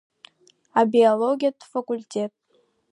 [0.81, 2.31] Абиологиатә факультет…